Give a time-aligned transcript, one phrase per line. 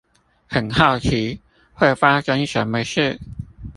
[0.47, 1.39] 很好奇
[1.73, 3.19] 會發生什麼事